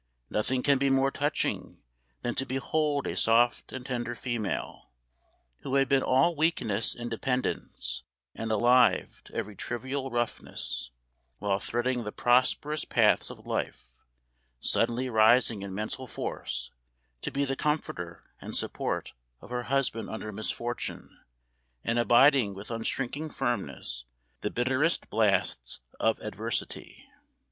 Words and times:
Nothing 0.31 0.63
can 0.63 0.79
be 0.79 0.89
more 0.89 1.11
touching, 1.11 1.83
than 2.23 2.33
to 2.33 2.43
behold 2.47 3.05
a 3.05 3.15
soft 3.15 3.71
and 3.71 3.85
tender 3.85 4.15
female, 4.15 4.89
who 5.59 5.75
had 5.75 5.87
been 5.87 6.01
all 6.01 6.35
weakness 6.35 6.95
and 6.95 7.07
dependence, 7.07 8.01
and 8.33 8.51
alive 8.51 9.21
to 9.25 9.33
every 9.35 9.55
trivial 9.55 10.09
roughness, 10.09 10.89
while 11.37 11.59
threading 11.59 12.03
the 12.03 12.11
prosperous 12.11 12.83
paths 12.83 13.29
of 13.29 13.45
life, 13.45 13.91
suddenly 14.59 15.07
rising 15.07 15.61
in 15.61 15.71
mental 15.71 16.07
force 16.07 16.71
to 17.21 17.29
be 17.29 17.45
the 17.45 17.55
comforter 17.55 18.23
and 18.41 18.55
support 18.55 19.13
of 19.39 19.51
her 19.51 19.65
husband 19.69 20.09
under 20.09 20.31
misfortune, 20.31 21.15
and 21.83 21.99
abiding 21.99 22.55
with 22.55 22.71
unshrinking 22.71 23.29
firmness 23.29 24.05
the 24.39 24.49
bitterest 24.49 25.11
blasts 25.11 25.81
of 25.99 26.17
adversity. 26.21 27.05